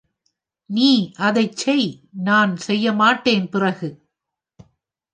நீ 0.69 0.87
அதை 1.19 1.45
செய்!- 1.53 1.87
நான் 2.27 2.57
செய்யமாட்டேன், 2.57 3.49
பிறகு! 3.49 3.89